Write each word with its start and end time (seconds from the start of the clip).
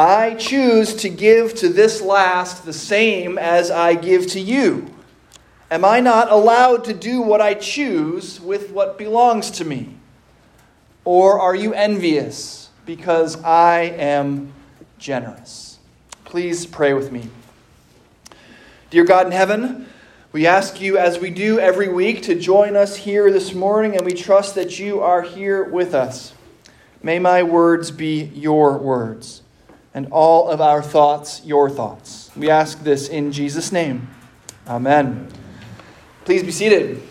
I 0.00 0.34
choose 0.34 0.94
to 0.94 1.10
give 1.10 1.54
to 1.56 1.68
this 1.68 2.00
last 2.00 2.64
the 2.64 2.72
same 2.72 3.36
as 3.36 3.70
I 3.70 3.94
give 3.94 4.28
to 4.28 4.40
you. 4.40 4.94
Am 5.70 5.84
I 5.84 6.00
not 6.00 6.32
allowed 6.32 6.84
to 6.84 6.94
do 6.94 7.20
what 7.20 7.42
I 7.42 7.52
choose 7.52 8.40
with 8.40 8.70
what 8.70 8.96
belongs 8.96 9.50
to 9.50 9.64
me? 9.66 9.94
Or 11.04 11.38
are 11.38 11.54
you 11.54 11.74
envious 11.74 12.70
because 12.86 13.44
I 13.44 13.94
am 13.98 14.54
generous? 14.98 15.78
Please 16.24 16.64
pray 16.64 16.94
with 16.94 17.12
me. 17.12 17.28
Dear 18.88 19.04
God 19.04 19.26
in 19.26 19.32
heaven, 19.32 19.86
we 20.32 20.46
ask 20.46 20.80
you, 20.80 20.96
as 20.96 21.18
we 21.18 21.28
do 21.28 21.58
every 21.58 21.88
week, 21.88 22.22
to 22.22 22.34
join 22.34 22.74
us 22.74 22.96
here 22.96 23.30
this 23.30 23.52
morning, 23.52 23.98
and 23.98 24.06
we 24.06 24.14
trust 24.14 24.54
that 24.54 24.78
you 24.78 25.00
are 25.00 25.20
here 25.20 25.62
with 25.62 25.94
us. 25.94 26.32
May 27.02 27.18
my 27.18 27.42
words 27.42 27.90
be 27.90 28.30
your 28.34 28.78
words, 28.78 29.39
and 29.94 30.08
all 30.10 30.48
of 30.48 30.60
our 30.60 30.82
thoughts 30.82 31.42
your 31.44 31.68
thoughts. 31.68 32.30
We 32.36 32.50
ask 32.50 32.82
this 32.82 33.08
in 33.08 33.32
Jesus' 33.32 33.72
name. 33.72 34.08
Amen. 34.66 35.28
Please 36.24 36.42
be 36.42 36.52
seated. 36.52 37.02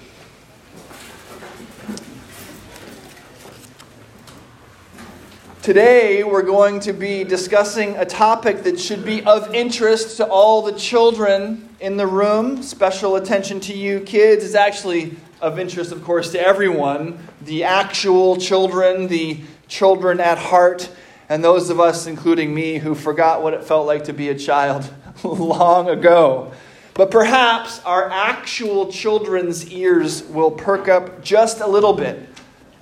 Today, 5.61 6.23
we're 6.23 6.41
going 6.41 6.79
to 6.79 6.93
be 6.93 7.23
discussing 7.25 7.95
a 7.97 8.05
topic 8.05 8.63
that 8.63 8.79
should 8.79 9.03
be 9.03 9.21
of 9.23 9.53
interest 9.53 10.17
to 10.17 10.25
all 10.25 10.61
the 10.61 10.71
children 10.71 11.67
in 11.81 11.97
the 11.97 12.07
room. 12.07 12.63
Special 12.63 13.17
attention 13.17 13.59
to 13.59 13.73
you, 13.75 13.99
kids. 13.99 14.45
It's 14.45 14.55
actually 14.55 15.17
of 15.41 15.59
interest, 15.59 15.91
of 15.91 16.03
course, 16.03 16.31
to 16.31 16.39
everyone 16.41 17.19
the 17.41 17.65
actual 17.65 18.37
children, 18.37 19.09
the 19.09 19.41
children 19.67 20.19
at 20.19 20.37
heart, 20.37 20.89
and 21.29 21.43
those 21.43 21.69
of 21.69 21.79
us, 21.79 22.07
including 22.07 22.53
me, 22.53 22.79
who 22.79 22.95
forgot 22.95 23.43
what 23.43 23.53
it 23.53 23.63
felt 23.63 23.85
like 23.85 24.05
to 24.05 24.13
be 24.13 24.29
a 24.29 24.35
child 24.35 24.91
long 25.23 25.87
ago. 25.87 26.51
But 26.95 27.11
perhaps 27.11 27.79
our 27.85 28.09
actual 28.09 28.91
children's 28.91 29.71
ears 29.71 30.23
will 30.23 30.51
perk 30.51 30.87
up 30.87 31.23
just 31.23 31.61
a 31.61 31.67
little 31.67 31.93
bit 31.93 32.27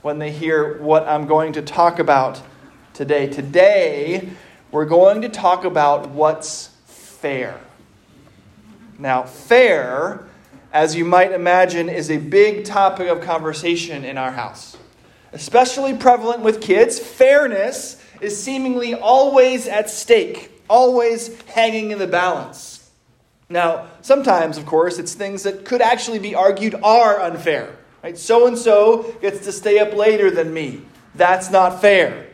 when 0.02 0.18
they 0.18 0.32
hear 0.32 0.82
what 0.82 1.06
I'm 1.08 1.28
going 1.28 1.54
to 1.54 1.62
talk 1.62 2.00
about 2.00 2.42
today. 2.94 3.28
Today, 3.28 4.30
we're 4.72 4.86
going 4.86 5.22
to 5.22 5.30
talk 5.30 5.66
about 5.66 6.10
what's 6.10 6.70
fair. 6.86 7.60
Now, 8.98 9.24
fair, 9.24 10.26
as 10.72 10.96
you 10.96 11.04
might 11.04 11.34
imagine, 11.34 11.90
is 11.90 12.10
a 12.10 12.18
big 12.18 12.64
topic 12.64 13.10
of 13.10 13.22
conversation 13.22 14.06
in 14.06 14.18
our 14.18 14.32
house. 14.32 14.78
Especially 15.38 15.96
prevalent 15.96 16.42
with 16.42 16.62
kids, 16.62 16.98
fairness 16.98 18.02
is 18.22 18.42
seemingly 18.42 18.96
always 18.96 19.68
at 19.68 19.88
stake, 19.88 20.64
always 20.68 21.40
hanging 21.44 21.92
in 21.92 22.00
the 22.00 22.08
balance. 22.08 22.90
Now, 23.48 23.86
sometimes, 24.02 24.58
of 24.58 24.66
course, 24.66 24.98
it's 24.98 25.14
things 25.14 25.44
that 25.44 25.64
could 25.64 25.80
actually 25.80 26.18
be 26.18 26.34
argued 26.34 26.74
are 26.82 27.22
unfair. 27.22 27.78
Right? 28.04 28.18
So 28.18 28.48
and 28.48 28.58
so 28.58 29.16
gets 29.22 29.46
to 29.46 29.52
stay 29.52 29.78
up 29.78 29.94
later 29.94 30.32
than 30.32 30.52
me. 30.52 30.82
That's 31.14 31.52
not 31.52 31.82
fair. 31.82 32.26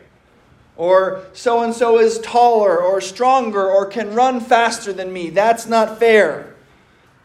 Or 0.74 1.26
so 1.34 1.62
and 1.62 1.74
so 1.74 1.98
is 1.98 2.18
taller 2.20 2.80
or 2.80 3.02
stronger 3.02 3.70
or 3.70 3.84
can 3.84 4.14
run 4.14 4.40
faster 4.40 4.94
than 4.94 5.12
me. 5.12 5.28
That's 5.28 5.66
not 5.66 5.98
fair. 5.98 6.54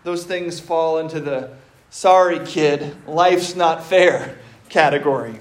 Those 0.03 0.25
things 0.25 0.59
fall 0.59 0.97
into 0.97 1.21
the 1.21 1.51
sorry 1.89 2.45
kid, 2.45 2.97
life's 3.07 3.55
not 3.55 3.85
fair 3.85 4.37
category. 4.67 5.39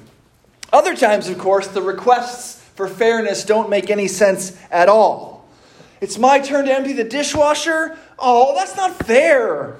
Other 0.73 0.95
times, 0.95 1.29
of 1.29 1.39
course, 1.39 1.69
the 1.69 1.83
requests 1.83 2.63
for 2.75 2.89
fairness 2.89 3.45
don't 3.45 3.71
make 3.71 3.91
any 3.91 4.07
sense 4.07 4.57
at 4.71 4.89
all. 4.89 5.49
It's 6.01 6.19
my 6.19 6.39
turn 6.39 6.67
to 6.67 6.75
empty 6.75 6.93
the 6.93 7.05
dishwasher? 7.05 7.97
Oh, 8.19 8.55
that's 8.55 8.77
not 8.77 9.05
fair. 9.05 9.77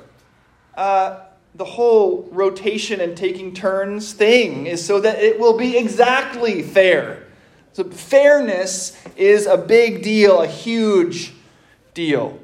Uh, 0.75 1.21
the 1.55 1.65
whole 1.65 2.29
rotation 2.33 3.01
and 3.01 3.17
taking 3.17 3.55
turns 3.55 4.13
thing 4.13 4.67
is 4.67 4.85
so 4.85 5.01
that 5.01 5.19
it 5.19 5.39
will 5.39 5.57
be 5.57 5.77
exactly 5.77 6.63
fair. 6.63 7.25
So, 7.73 7.85
fairness 7.85 9.01
is 9.17 9.47
a 9.47 9.57
big 9.57 10.03
deal, 10.03 10.41
a 10.41 10.47
huge 10.47 11.35
deal. 11.95 12.41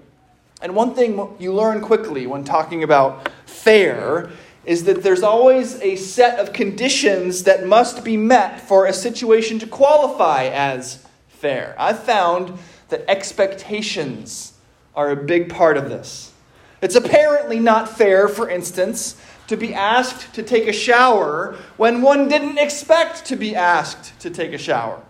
And 0.61 0.77
one 0.77 0.95
thing 0.95 1.37
you 1.39 1.53
learn 1.53 1.81
quickly 1.81 2.27
when 2.27 2.45
talking 2.45 2.83
about 2.83 3.29
fair 3.47 4.31
is 4.65 4.85
that 4.85 5.03
there's 5.03 5.23
always 5.23 5.81
a 5.81 5.97
set 5.97 6.39
of 6.39 6.53
conditions 6.53 7.45
that 7.45 7.67
must 7.67 8.05
be 8.05 8.17
met 8.17 8.61
for 8.61 8.87
a 8.87 8.93
situation 8.93 9.59
to 9.59 9.67
qualify 9.67 10.45
as 10.45 11.05
fair. 11.29 11.75
I've 11.79 12.03
found 12.03 12.59
that 12.89 13.09
expectations 13.09 14.53
are 14.95 15.11
a 15.11 15.17
big 15.17 15.51
part 15.51 15.77
of 15.77 15.89
this. 15.89 16.33
It's 16.81 16.97
apparently 16.97 17.61
not 17.61 17.89
fair, 17.89 18.29
for 18.29 18.49
instance, 18.49 19.21
to 19.49 19.57
be 19.57 19.75
asked 19.75 20.35
to 20.35 20.43
take 20.43 20.67
a 20.67 20.73
shower 20.73 21.57
when 21.77 22.01
one 22.03 22.29
didn't 22.29 22.59
expect 22.59 23.27
to 23.27 23.37
be 23.37 23.55
asked 23.55 24.19
to 24.21 24.31
take 24.31 24.53
a 24.53 24.59
shower 24.59 25.03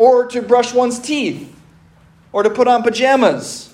or 0.00 0.24
to 0.24 0.40
brush 0.40 0.72
one's 0.72 0.98
teeth, 0.98 1.54
or 2.32 2.42
to 2.42 2.48
put 2.48 2.66
on 2.66 2.82
pajamas. 2.82 3.69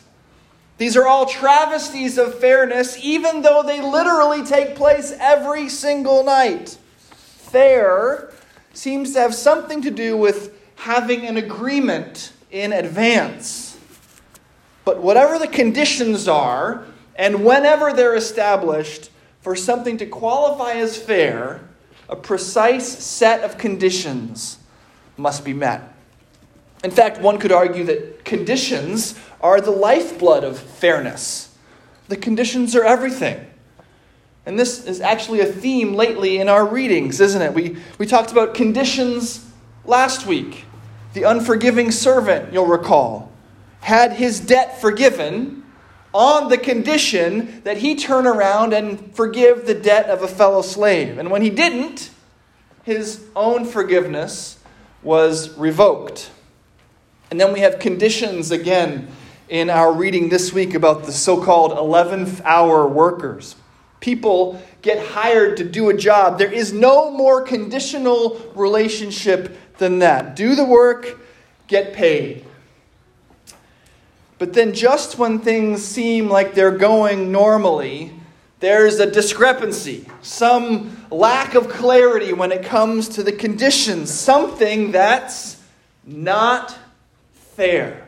These 0.78 0.96
are 0.96 1.06
all 1.06 1.26
travesties 1.26 2.18
of 2.18 2.38
fairness, 2.38 2.98
even 3.02 3.42
though 3.42 3.62
they 3.62 3.80
literally 3.80 4.44
take 4.44 4.74
place 4.76 5.14
every 5.18 5.68
single 5.68 6.22
night. 6.22 6.76
Fair 7.10 8.30
seems 8.74 9.14
to 9.14 9.20
have 9.20 9.34
something 9.34 9.80
to 9.82 9.90
do 9.90 10.16
with 10.16 10.52
having 10.76 11.26
an 11.26 11.38
agreement 11.38 12.32
in 12.50 12.72
advance. 12.72 13.78
But 14.84 15.02
whatever 15.02 15.38
the 15.38 15.48
conditions 15.48 16.28
are, 16.28 16.84
and 17.16 17.44
whenever 17.44 17.94
they're 17.94 18.14
established, 18.14 19.10
for 19.40 19.56
something 19.56 19.96
to 19.96 20.06
qualify 20.06 20.72
as 20.72 20.96
fair, 20.96 21.60
a 22.08 22.16
precise 22.16 22.86
set 22.86 23.42
of 23.42 23.56
conditions 23.56 24.58
must 25.16 25.44
be 25.44 25.54
met. 25.54 25.95
In 26.84 26.90
fact, 26.90 27.20
one 27.20 27.38
could 27.38 27.52
argue 27.52 27.84
that 27.84 28.24
conditions 28.24 29.18
are 29.40 29.60
the 29.60 29.70
lifeblood 29.70 30.44
of 30.44 30.58
fairness. 30.58 31.56
The 32.08 32.16
conditions 32.16 32.76
are 32.76 32.84
everything. 32.84 33.44
And 34.44 34.58
this 34.58 34.86
is 34.86 35.00
actually 35.00 35.40
a 35.40 35.46
theme 35.46 35.94
lately 35.94 36.38
in 36.38 36.48
our 36.48 36.64
readings, 36.64 37.20
isn't 37.20 37.42
it? 37.42 37.52
We, 37.52 37.78
we 37.98 38.06
talked 38.06 38.30
about 38.30 38.54
conditions 38.54 39.44
last 39.84 40.26
week. 40.26 40.64
The 41.14 41.24
unforgiving 41.24 41.90
servant, 41.90 42.52
you'll 42.52 42.66
recall, 42.66 43.32
had 43.80 44.12
his 44.12 44.38
debt 44.38 44.80
forgiven 44.80 45.64
on 46.12 46.48
the 46.48 46.58
condition 46.58 47.60
that 47.64 47.78
he 47.78 47.94
turn 47.96 48.26
around 48.26 48.72
and 48.72 49.14
forgive 49.14 49.66
the 49.66 49.74
debt 49.74 50.06
of 50.06 50.22
a 50.22 50.28
fellow 50.28 50.62
slave. 50.62 51.18
And 51.18 51.30
when 51.30 51.42
he 51.42 51.50
didn't, 51.50 52.10
his 52.84 53.24
own 53.34 53.64
forgiveness 53.64 54.58
was 55.02 55.56
revoked. 55.58 56.30
And 57.30 57.40
then 57.40 57.52
we 57.52 57.60
have 57.60 57.78
conditions 57.78 58.50
again 58.50 59.08
in 59.48 59.70
our 59.70 59.92
reading 59.92 60.28
this 60.28 60.52
week 60.52 60.74
about 60.74 61.04
the 61.04 61.12
so 61.12 61.42
called 61.42 61.72
11th 61.72 62.40
hour 62.44 62.86
workers. 62.86 63.56
People 64.00 64.62
get 64.82 65.04
hired 65.04 65.56
to 65.56 65.64
do 65.64 65.88
a 65.88 65.96
job. 65.96 66.38
There 66.38 66.52
is 66.52 66.72
no 66.72 67.10
more 67.10 67.42
conditional 67.42 68.40
relationship 68.54 69.58
than 69.78 70.00
that. 70.00 70.36
Do 70.36 70.54
the 70.54 70.64
work, 70.64 71.20
get 71.66 71.92
paid. 71.92 72.44
But 74.38 74.52
then, 74.52 74.74
just 74.74 75.18
when 75.18 75.38
things 75.38 75.82
seem 75.82 76.28
like 76.28 76.54
they're 76.54 76.70
going 76.70 77.32
normally, 77.32 78.12
there's 78.60 79.00
a 79.00 79.10
discrepancy, 79.10 80.06
some 80.22 81.06
lack 81.10 81.54
of 81.54 81.68
clarity 81.68 82.32
when 82.32 82.52
it 82.52 82.64
comes 82.64 83.08
to 83.10 83.22
the 83.22 83.32
conditions, 83.32 84.12
something 84.12 84.92
that's 84.92 85.62
not 86.04 86.76
fair. 87.56 88.06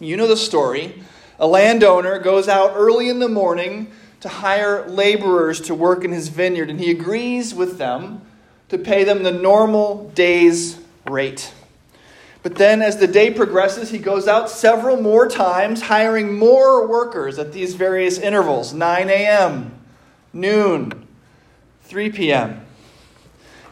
You 0.00 0.16
know 0.16 0.26
the 0.26 0.36
story. 0.36 1.02
A 1.38 1.46
landowner 1.46 2.18
goes 2.18 2.48
out 2.48 2.72
early 2.74 3.10
in 3.10 3.18
the 3.18 3.28
morning 3.28 3.92
to 4.20 4.28
hire 4.28 4.88
laborers 4.88 5.60
to 5.62 5.74
work 5.74 6.04
in 6.04 6.10
his 6.10 6.28
vineyard, 6.28 6.70
and 6.70 6.80
he 6.80 6.90
agrees 6.90 7.54
with 7.54 7.76
them 7.76 8.22
to 8.70 8.78
pay 8.78 9.04
them 9.04 9.22
the 9.22 9.30
normal 9.30 10.10
day's 10.14 10.78
rate. 11.06 11.52
But 12.42 12.54
then, 12.54 12.80
as 12.80 12.96
the 12.96 13.06
day 13.06 13.30
progresses, 13.30 13.90
he 13.90 13.98
goes 13.98 14.26
out 14.26 14.48
several 14.48 15.00
more 15.00 15.28
times, 15.28 15.82
hiring 15.82 16.36
more 16.36 16.86
workers 16.86 17.38
at 17.38 17.52
these 17.52 17.74
various 17.74 18.18
intervals 18.18 18.72
9 18.72 19.10
a.m., 19.10 19.78
noon, 20.32 21.06
3 21.82 22.10
p.m. 22.10 22.61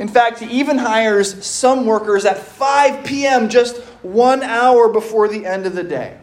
In 0.00 0.08
fact, 0.08 0.38
he 0.38 0.60
even 0.60 0.78
hires 0.78 1.44
some 1.44 1.84
workers 1.84 2.24
at 2.24 2.38
5 2.38 3.04
p.m., 3.04 3.50
just 3.50 3.76
one 4.02 4.42
hour 4.42 4.88
before 4.88 5.28
the 5.28 5.44
end 5.44 5.66
of 5.66 5.74
the 5.74 5.84
day. 5.84 6.16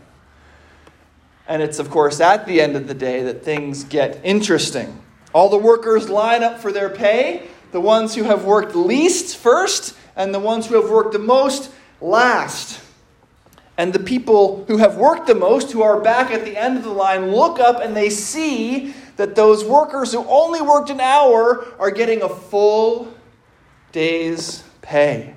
And 1.48 1.62
it's, 1.62 1.78
of 1.78 1.92
course, 1.92 2.20
at 2.20 2.48
the 2.48 2.60
end 2.60 2.76
of 2.76 2.88
the 2.88 2.96
day 2.96 3.22
that 3.22 3.44
things 3.44 3.84
get 3.84 4.20
interesting. 4.24 5.00
All 5.32 5.50
the 5.50 5.60
workers 5.60 6.10
line 6.10 6.42
up 6.42 6.58
for 6.58 6.72
their 6.72 6.90
pay, 6.90 7.50
the 7.72 7.80
ones 7.80 8.16
who 8.16 8.24
have 8.24 8.46
worked 8.46 8.76
least 8.76 9.38
first, 9.38 9.96
and 10.16 10.34
the 10.34 10.40
ones 10.40 10.66
who 10.66 10.82
have 10.82 10.90
worked 10.90 11.14
the 11.14 11.20
most 11.20 11.72
last. 12.02 12.82
And 13.78 13.94
the 13.94 14.00
people 14.00 14.66
who 14.66 14.78
have 14.78 14.98
worked 14.98 15.28
the 15.28 15.36
most, 15.36 15.72
who 15.72 15.84
are 15.84 16.02
back 16.02 16.32
at 16.32 16.44
the 16.46 16.58
end 16.58 16.78
of 16.78 16.84
the 16.84 16.90
line, 16.90 17.32
look 17.32 17.60
up 17.60 17.80
and 17.84 17.96
they 17.96 18.10
see 18.10 18.96
that 19.18 19.36
those 19.36 19.64
workers 19.64 20.14
who 20.14 20.26
only 20.28 20.64
worked 20.64 20.90
an 20.90 21.00
hour 21.00 21.64
are 21.78 21.92
getting 21.92 22.24
a 22.24 22.30
full 22.30 23.14
day's 23.92 24.64
pay. 24.82 25.34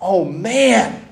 Oh 0.00 0.24
man, 0.24 1.08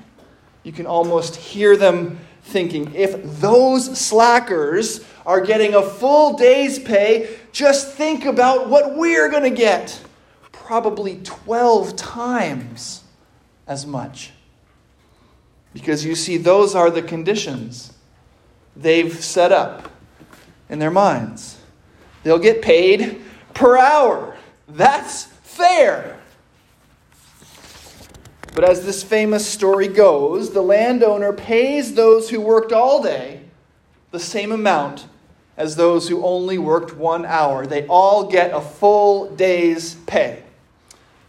you 0.63 0.71
can 0.71 0.85
almost 0.85 1.35
hear 1.35 1.75
them 1.75 2.19
thinking 2.43 2.93
if 2.93 3.39
those 3.39 3.99
slackers 3.99 5.03
are 5.25 5.41
getting 5.41 5.73
a 5.73 5.81
full 5.81 6.37
day's 6.37 6.77
pay, 6.79 7.37
just 7.51 7.93
think 7.93 8.25
about 8.25 8.69
what 8.69 8.95
we're 8.95 9.29
going 9.29 9.43
to 9.43 9.49
get. 9.49 9.99
Probably 10.51 11.19
12 11.23 11.95
times 11.95 13.03
as 13.67 13.85
much. 13.85 14.31
Because 15.73 16.05
you 16.05 16.15
see, 16.15 16.37
those 16.37 16.75
are 16.75 16.91
the 16.91 17.01
conditions 17.01 17.93
they've 18.75 19.13
set 19.13 19.51
up 19.51 19.89
in 20.69 20.79
their 20.79 20.91
minds. 20.91 21.57
They'll 22.23 22.39
get 22.39 22.61
paid 22.61 23.21
per 23.53 23.77
hour. 23.77 24.37
That's 24.67 25.25
fair. 25.25 26.19
But 28.53 28.65
as 28.65 28.85
this 28.85 29.03
famous 29.03 29.45
story 29.45 29.87
goes, 29.87 30.51
the 30.51 30.61
landowner 30.61 31.33
pays 31.33 31.95
those 31.95 32.29
who 32.29 32.39
worked 32.39 32.71
all 32.71 33.01
day 33.01 33.41
the 34.11 34.19
same 34.19 34.51
amount 34.51 35.07
as 35.57 35.75
those 35.75 36.07
who 36.07 36.23
only 36.23 36.59
worked 36.59 36.95
one 36.95 37.25
hour. 37.25 37.65
They 37.65 37.87
all 37.87 38.29
get 38.29 38.53
a 38.53 38.61
full 38.61 39.35
day's 39.35 39.95
pay. 40.05 40.43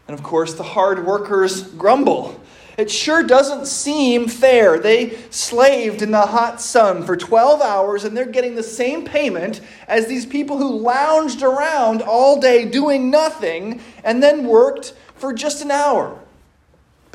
And 0.06 0.18
of 0.18 0.22
course, 0.22 0.52
the 0.52 0.62
hard 0.62 1.06
workers 1.06 1.62
grumble. 1.62 2.38
It 2.76 2.90
sure 2.90 3.22
doesn't 3.22 3.66
seem 3.66 4.28
fair. 4.28 4.78
They 4.78 5.16
slaved 5.30 6.02
in 6.02 6.10
the 6.10 6.26
hot 6.26 6.60
sun 6.60 7.04
for 7.04 7.16
12 7.16 7.62
hours 7.62 8.04
and 8.04 8.14
they're 8.14 8.26
getting 8.26 8.54
the 8.54 8.62
same 8.62 9.04
payment 9.04 9.62
as 9.88 10.06
these 10.06 10.26
people 10.26 10.58
who 10.58 10.78
lounged 10.78 11.42
around 11.42 12.02
all 12.02 12.38
day 12.38 12.66
doing 12.66 13.10
nothing 13.10 13.80
and 14.02 14.22
then 14.22 14.46
worked 14.46 14.92
for 15.14 15.32
just 15.32 15.62
an 15.62 15.70
hour 15.70 16.20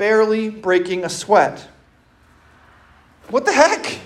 barely 0.00 0.48
breaking 0.48 1.04
a 1.04 1.10
sweat. 1.10 1.68
What 3.28 3.44
the 3.44 3.52
heck? 3.52 3.98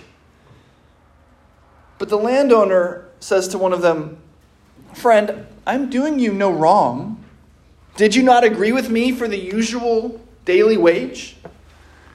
But 1.99 2.09
the 2.09 2.17
landowner 2.17 3.07
says 3.21 3.47
to 3.49 3.59
one 3.59 3.73
of 3.73 3.81
them, 3.81 4.19
Friend, 4.93 5.47
I'm 5.65 5.89
doing 5.89 6.19
you 6.19 6.33
no 6.33 6.51
wrong. 6.51 7.25
Did 7.97 8.17
you 8.17 8.25
not 8.25 8.43
agree 8.43 8.73
with 8.73 8.91
me 8.91 9.13
for 9.13 9.29
the 9.29 9.39
usual 9.39 10.21
daily 10.45 10.77
wage? 10.77 11.37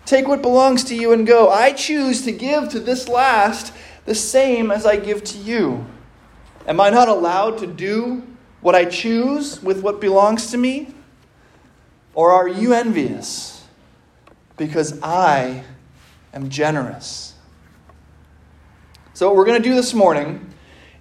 Take 0.05 0.27
what 0.27 0.41
belongs 0.41 0.83
to 0.83 0.95
you 0.95 1.13
and 1.13 1.25
go. 1.25 1.49
I 1.49 1.71
choose 1.71 2.23
to 2.23 2.33
give 2.33 2.67
to 2.69 2.81
this 2.81 3.07
last 3.07 3.71
the 4.03 4.13
same 4.13 4.71
as 4.71 4.85
I 4.85 4.97
give 4.97 5.23
to 5.23 5.37
you. 5.37 5.85
Am 6.67 6.81
I 6.81 6.89
not 6.89 7.07
allowed 7.07 7.59
to 7.59 7.67
do 7.67 8.27
what 8.59 8.75
I 8.75 8.83
choose 8.83 9.63
with 9.63 9.81
what 9.81 10.01
belongs 10.01 10.51
to 10.51 10.57
me? 10.57 10.93
Or 12.13 12.33
are 12.33 12.49
you 12.49 12.73
envious? 12.73 13.58
Because 14.59 15.01
I 15.01 15.63
am 16.33 16.49
generous. 16.49 17.33
So, 19.15 19.27
what 19.27 19.37
we're 19.37 19.45
going 19.45 19.61
to 19.61 19.67
do 19.67 19.73
this 19.73 19.95
morning 19.95 20.45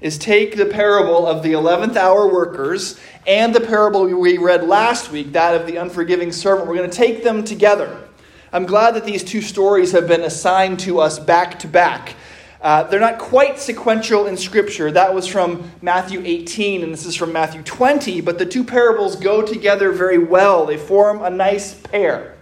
is 0.00 0.16
take 0.16 0.56
the 0.56 0.64
parable 0.64 1.26
of 1.26 1.42
the 1.42 1.52
11th 1.52 1.96
hour 1.96 2.32
workers 2.32 2.98
and 3.26 3.54
the 3.54 3.60
parable 3.60 4.06
we 4.06 4.38
read 4.38 4.64
last 4.64 5.10
week, 5.10 5.32
that 5.32 5.60
of 5.60 5.66
the 5.66 5.76
unforgiving 5.76 6.32
servant. 6.32 6.68
We're 6.68 6.76
going 6.76 6.88
to 6.88 6.96
take 6.96 7.24
them 7.24 7.44
together. 7.44 8.08
I'm 8.52 8.64
glad 8.64 8.94
that 8.94 9.04
these 9.04 9.24
two 9.24 9.42
stories 9.42 9.92
have 9.92 10.06
been 10.06 10.22
assigned 10.22 10.78
to 10.80 11.00
us 11.00 11.18
back 11.18 11.58
to 11.58 11.68
back. 11.68 12.14
Uh, 12.62 12.84
they're 12.84 13.00
not 13.00 13.18
quite 13.18 13.58
sequential 13.58 14.26
in 14.26 14.36
Scripture. 14.36 14.90
That 14.90 15.14
was 15.14 15.26
from 15.26 15.70
Matthew 15.82 16.22
18, 16.24 16.82
and 16.82 16.92
this 16.92 17.06
is 17.06 17.14
from 17.14 17.32
Matthew 17.32 17.62
20, 17.62 18.20
but 18.20 18.38
the 18.38 18.46
two 18.46 18.64
parables 18.64 19.16
go 19.16 19.42
together 19.42 19.92
very 19.92 20.18
well. 20.18 20.64
They 20.64 20.76
form 20.76 21.22
a 21.22 21.30
nice 21.30 21.74
pair. 21.74 22.37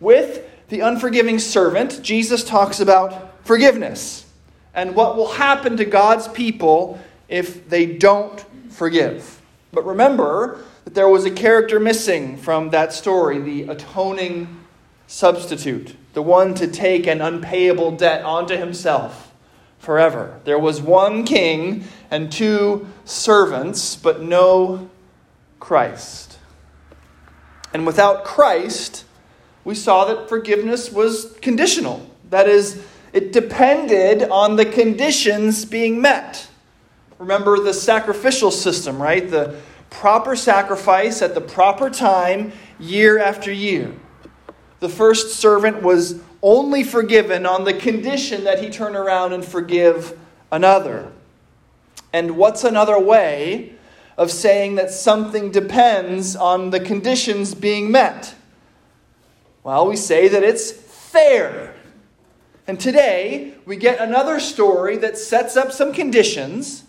With 0.00 0.48
the 0.68 0.80
unforgiving 0.80 1.38
servant, 1.38 2.02
Jesus 2.02 2.42
talks 2.42 2.80
about 2.80 3.44
forgiveness 3.44 4.26
and 4.74 4.94
what 4.94 5.16
will 5.16 5.32
happen 5.32 5.76
to 5.76 5.84
God's 5.84 6.28
people 6.28 7.00
if 7.28 7.68
they 7.68 7.86
don't 7.86 8.44
forgive. 8.70 9.40
But 9.72 9.84
remember 9.84 10.64
that 10.84 10.94
there 10.94 11.08
was 11.08 11.24
a 11.24 11.30
character 11.30 11.78
missing 11.78 12.36
from 12.36 12.70
that 12.70 12.92
story 12.92 13.38
the 13.38 13.70
atoning 13.70 14.64
substitute, 15.06 15.94
the 16.14 16.22
one 16.22 16.54
to 16.54 16.66
take 16.66 17.06
an 17.06 17.20
unpayable 17.20 17.92
debt 17.92 18.24
onto 18.24 18.56
himself 18.56 19.32
forever. 19.78 20.40
There 20.44 20.58
was 20.58 20.80
one 20.80 21.24
king 21.24 21.84
and 22.10 22.30
two 22.30 22.86
servants, 23.04 23.96
but 23.96 24.22
no 24.22 24.88
Christ. 25.58 26.38
And 27.72 27.86
without 27.86 28.24
Christ, 28.24 29.04
we 29.64 29.74
saw 29.74 30.04
that 30.06 30.28
forgiveness 30.28 30.90
was 30.90 31.36
conditional. 31.40 32.06
That 32.30 32.48
is, 32.48 32.84
it 33.12 33.32
depended 33.32 34.22
on 34.24 34.56
the 34.56 34.64
conditions 34.64 35.64
being 35.64 36.00
met. 36.00 36.48
Remember 37.18 37.58
the 37.62 37.74
sacrificial 37.74 38.50
system, 38.50 39.00
right? 39.00 39.30
The 39.30 39.56
proper 39.90 40.36
sacrifice 40.36 41.20
at 41.20 41.34
the 41.34 41.40
proper 41.40 41.90
time, 41.90 42.52
year 42.78 43.18
after 43.18 43.52
year. 43.52 43.92
The 44.78 44.88
first 44.88 45.38
servant 45.38 45.82
was 45.82 46.20
only 46.42 46.82
forgiven 46.84 47.44
on 47.44 47.64
the 47.64 47.74
condition 47.74 48.44
that 48.44 48.62
he 48.62 48.70
turn 48.70 48.96
around 48.96 49.34
and 49.34 49.44
forgive 49.44 50.18
another. 50.50 51.12
And 52.12 52.36
what's 52.36 52.64
another 52.64 52.98
way 52.98 53.74
of 54.16 54.30
saying 54.30 54.76
that 54.76 54.90
something 54.90 55.50
depends 55.50 56.34
on 56.34 56.70
the 56.70 56.80
conditions 56.80 57.54
being 57.54 57.90
met? 57.90 58.34
Well, 59.62 59.86
we 59.86 59.96
say 59.96 60.28
that 60.28 60.42
it's 60.42 60.70
fair. 60.70 61.74
And 62.66 62.78
today, 62.78 63.54
we 63.66 63.76
get 63.76 64.00
another 64.00 64.40
story 64.40 64.96
that 64.98 65.18
sets 65.18 65.56
up 65.56 65.72
some 65.72 65.92
conditions 65.92 66.84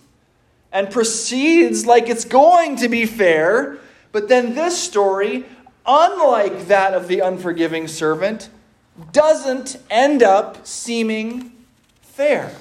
and 0.71 0.89
proceeds 0.89 1.85
like 1.85 2.07
it's 2.09 2.23
going 2.23 2.77
to 2.77 2.87
be 2.87 3.05
fair. 3.05 3.79
But 4.11 4.29
then 4.29 4.55
this 4.55 4.77
story, 4.77 5.45
unlike 5.85 6.67
that 6.67 6.93
of 6.93 7.07
the 7.07 7.19
unforgiving 7.19 7.87
servant, 7.87 8.49
doesn't 9.11 9.77
end 9.89 10.23
up 10.23 10.65
seeming 10.65 11.51
fair. 12.01 12.53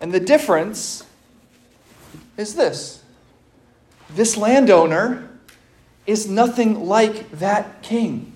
And 0.00 0.12
the 0.12 0.20
difference 0.20 1.04
is 2.36 2.54
this 2.54 3.02
this 4.14 4.36
landowner 4.36 5.28
is 6.06 6.28
nothing 6.28 6.86
like 6.86 7.30
that 7.32 7.82
king. 7.82 8.32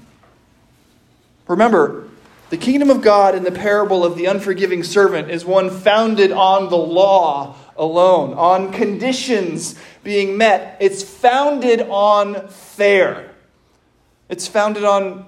Remember, 1.46 2.08
the 2.50 2.56
kingdom 2.56 2.90
of 2.90 3.02
God 3.02 3.34
in 3.34 3.42
the 3.42 3.52
parable 3.52 4.04
of 4.04 4.16
the 4.16 4.26
unforgiving 4.26 4.82
servant 4.82 5.30
is 5.30 5.44
one 5.44 5.70
founded 5.70 6.32
on 6.32 6.70
the 6.70 6.76
law 6.76 7.56
alone, 7.76 8.34
on 8.34 8.72
conditions 8.72 9.78
being 10.02 10.38
met. 10.38 10.76
It's 10.80 11.02
founded 11.02 11.80
on 11.82 12.48
fair. 12.48 13.30
It's 14.28 14.46
founded 14.46 14.84
on, 14.84 15.26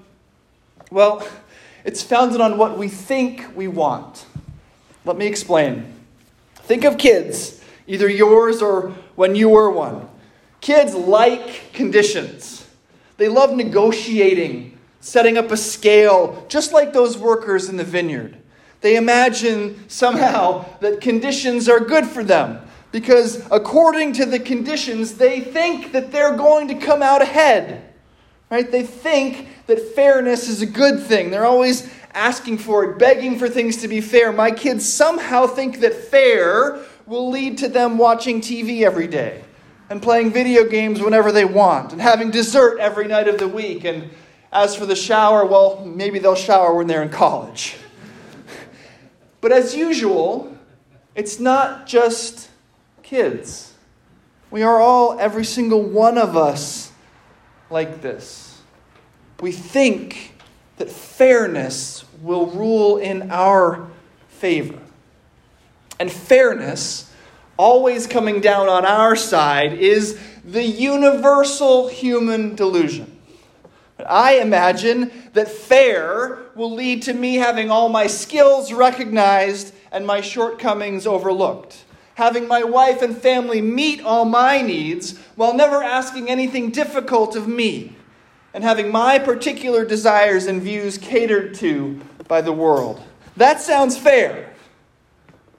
well, 0.90 1.26
it's 1.85 2.02
founded 2.02 2.40
on 2.40 2.58
what 2.58 2.78
we 2.78 2.88
think 2.88 3.56
we 3.56 3.68
want. 3.68 4.26
Let 5.04 5.16
me 5.16 5.26
explain. 5.26 5.92
Think 6.54 6.85
of 6.85 6.99
kids, 6.99 7.61
either 7.87 8.08
yours 8.08 8.62
or 8.62 8.90
when 9.14 9.35
you 9.35 9.49
were 9.49 9.70
one. 9.70 10.08
Kids 10.61 10.94
like 10.94 11.73
conditions, 11.73 12.66
they 13.18 13.28
love 13.28 13.54
negotiating 13.54 14.75
setting 15.06 15.38
up 15.38 15.52
a 15.52 15.56
scale, 15.56 16.44
just 16.48 16.72
like 16.72 16.92
those 16.92 17.16
workers 17.16 17.68
in 17.68 17.76
the 17.76 17.84
vineyard. 17.84 18.36
They 18.80 18.96
imagine 18.96 19.88
somehow 19.88 20.64
that 20.80 21.00
conditions 21.00 21.68
are 21.68 21.78
good 21.78 22.06
for 22.06 22.25
them 22.25 22.60
because, 22.90 23.46
according 23.52 24.14
to 24.14 24.26
the 24.26 24.40
conditions, 24.40 25.14
they 25.14 25.40
think 25.40 25.92
that 25.92 26.10
they're 26.10 26.36
going 26.36 26.66
to 26.68 26.75
come 26.75 27.02
out 27.02 27.22
ahead. 27.22 27.94
Right? 28.50 28.68
They 28.68 28.82
think 28.82 29.46
that 29.68 29.94
fairness 29.94 30.48
is 30.48 30.60
a 30.60 30.66
good 30.66 31.00
thing. 31.00 31.30
They're 31.30 31.46
always 31.46 31.88
asking 32.12 32.58
for 32.58 32.82
it, 32.82 32.98
begging 32.98 33.38
for 33.38 33.48
things 33.48 33.76
to 33.82 33.88
be 33.88 34.00
fair. 34.00 34.32
My 34.32 34.50
kids 34.50 34.92
somehow 34.92 35.46
think 35.46 35.78
that 35.80 35.94
fair 35.94 36.80
will 37.06 37.30
lead 37.30 37.58
to 37.58 37.68
them 37.68 37.96
watching 37.96 38.40
TV 38.40 38.82
every 38.82 39.06
day 39.06 39.44
and 39.88 40.02
playing 40.02 40.32
video 40.32 40.64
games 40.64 41.00
whenever 41.00 41.30
they 41.30 41.44
want 41.44 41.92
and 41.92 42.00
having 42.00 42.32
dessert 42.32 42.80
every 42.80 43.06
night 43.06 43.28
of 43.28 43.38
the 43.38 43.46
week 43.46 43.84
and 43.84 44.10
as 44.52 44.76
for 44.76 44.86
the 44.86 44.96
shower, 44.96 45.44
well, 45.44 45.84
maybe 45.84 46.18
they'll 46.18 46.34
shower 46.34 46.74
when 46.74 46.86
they're 46.86 47.02
in 47.02 47.10
college. 47.10 47.76
But 49.40 49.52
as 49.52 49.76
usual, 49.76 50.56
it's 51.14 51.38
not 51.38 51.86
just 51.86 52.48
kids. 53.02 53.74
We 54.50 54.62
are 54.62 54.80
all, 54.80 55.18
every 55.20 55.44
single 55.44 55.82
one 55.82 56.18
of 56.18 56.36
us, 56.36 56.92
like 57.70 58.00
this. 58.00 58.60
we 59.40 59.52
think 59.52 60.34
that 60.78 60.90
fairness 60.90 62.04
will 62.22 62.46
rule 62.46 62.96
in 62.96 63.30
our 63.30 63.88
favor. 64.28 64.78
And 65.98 66.10
fairness, 66.10 67.10
always 67.56 68.06
coming 68.06 68.40
down 68.40 68.68
on 68.68 68.84
our 68.84 69.16
side, 69.16 69.74
is 69.74 70.18
the 70.44 70.64
universal 70.64 71.88
human 71.88 72.54
delusion. 72.54 73.15
I 74.08 74.34
imagine 74.34 75.10
that 75.32 75.48
fair 75.48 76.38
will 76.54 76.72
lead 76.72 77.02
to 77.02 77.12
me 77.12 77.36
having 77.36 77.70
all 77.70 77.88
my 77.88 78.06
skills 78.06 78.72
recognized 78.72 79.75
and 79.92 80.06
my 80.06 80.20
shortcomings 80.20 81.06
overlooked. 81.06 81.84
Having 82.14 82.48
my 82.48 82.62
wife 82.64 83.02
and 83.02 83.16
family 83.16 83.60
meet 83.60 84.02
all 84.02 84.25
my 84.25 84.62
needs 84.62 85.18
while 85.36 85.54
never 85.54 85.82
asking 85.82 86.30
anything 86.30 86.70
difficult 86.70 87.36
of 87.36 87.46
me. 87.46 87.94
And 88.54 88.64
having 88.64 88.90
my 88.90 89.18
particular 89.18 89.84
desires 89.84 90.46
and 90.46 90.62
views 90.62 90.96
catered 90.96 91.54
to 91.56 92.00
by 92.26 92.40
the 92.40 92.52
world. 92.52 93.02
That 93.36 93.60
sounds 93.60 93.98
fair. 93.98 94.54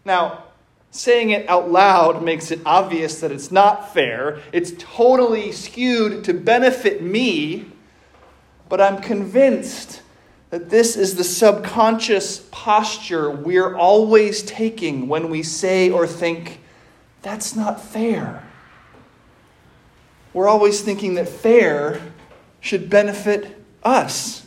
Now, 0.04 0.46
saying 0.90 1.30
it 1.30 1.48
out 1.48 1.70
loud 1.70 2.24
makes 2.24 2.50
it 2.50 2.60
obvious 2.66 3.20
that 3.22 3.32
it's 3.32 3.52
not 3.52 3.94
fair. 3.94 4.42
It's 4.52 4.74
totally 4.80 5.52
skewed 5.52 6.24
to 6.24 6.34
benefit 6.34 7.04
me 7.04 7.72
but 8.70 8.82
I'm 8.82 9.02
convinced 9.02 10.02
that 10.50 10.70
this 10.70 10.96
is 10.96 11.16
the 11.16 11.24
subconscious 11.24 12.48
posture 12.52 13.30
we're 13.30 13.76
always 13.76 14.44
taking 14.44 15.08
when 15.08 15.30
we 15.30 15.44
say 15.44 15.90
or 15.90 16.08
think, 16.08 16.62
that's 17.22 17.56
not 17.56 17.82
fair. 17.82 18.48
We're 20.34 20.48
always 20.48 20.82
thinking 20.82 21.16
that 21.16 21.28
fair 21.28 22.02
should 22.62 22.90
benefit 22.90 23.58
us. 23.84 24.46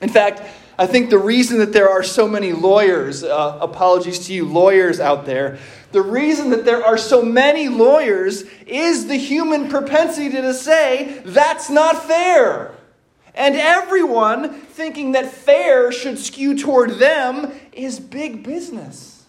In 0.00 0.08
fact, 0.08 0.42
I 0.78 0.86
think 0.86 1.10
the 1.10 1.18
reason 1.18 1.58
that 1.58 1.72
there 1.72 1.88
are 1.88 2.02
so 2.02 2.28
many 2.28 2.52
lawyers, 2.52 3.24
uh, 3.24 3.58
apologies 3.60 4.26
to 4.26 4.34
you 4.34 4.44
lawyers 4.44 5.00
out 5.00 5.24
there, 5.24 5.58
the 5.92 6.02
reason 6.02 6.50
that 6.50 6.64
there 6.64 6.84
are 6.84 6.98
so 6.98 7.22
many 7.22 7.68
lawyers 7.68 8.42
is 8.66 9.06
the 9.06 9.16
human 9.16 9.68
propensity 9.68 10.30
to 10.30 10.52
say, 10.52 11.22
that's 11.24 11.70
not 11.70 12.04
fair. 12.04 12.75
And 13.36 13.54
everyone 13.54 14.60
thinking 14.60 15.12
that 15.12 15.30
fair 15.30 15.92
should 15.92 16.18
skew 16.18 16.58
toward 16.58 16.92
them 16.98 17.52
is 17.72 18.00
big 18.00 18.42
business. 18.42 19.24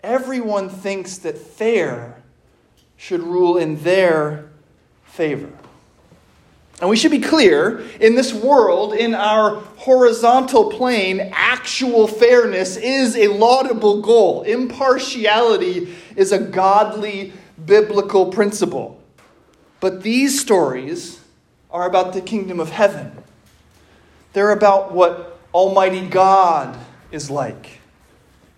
Everyone 0.00 0.68
thinks 0.68 1.18
that 1.18 1.36
fair 1.36 2.22
should 2.96 3.22
rule 3.22 3.56
in 3.56 3.82
their 3.82 4.48
favor. 5.04 5.50
And 6.80 6.90
we 6.90 6.96
should 6.96 7.10
be 7.10 7.20
clear 7.20 7.80
in 8.00 8.14
this 8.14 8.32
world, 8.32 8.94
in 8.94 9.14
our 9.14 9.56
horizontal 9.76 10.70
plane, 10.70 11.30
actual 11.32 12.06
fairness 12.06 12.76
is 12.76 13.16
a 13.16 13.28
laudable 13.28 14.02
goal. 14.02 14.42
Impartiality 14.42 15.94
is 16.16 16.32
a 16.32 16.38
godly 16.38 17.32
biblical 17.64 18.26
principle. 18.26 19.00
But 19.80 20.02
these 20.02 20.40
stories 20.40 21.20
are 21.74 21.88
about 21.88 22.12
the 22.12 22.20
kingdom 22.20 22.60
of 22.60 22.70
heaven. 22.70 23.10
They're 24.32 24.52
about 24.52 24.92
what 24.92 25.40
Almighty 25.52 26.06
God 26.06 26.78
is 27.10 27.30
like. 27.30 27.80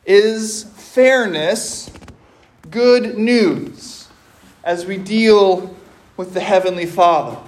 Is 0.05 0.65
fairness 0.65 1.91
good 2.71 3.17
news 3.17 4.09
as 4.63 4.85
we 4.85 4.99
deal 4.99 5.75
with 6.19 6.35
the 6.35 6.41
Heavenly 6.41 6.85
Father? 6.85 7.39